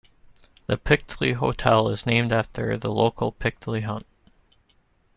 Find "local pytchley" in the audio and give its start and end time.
2.91-3.83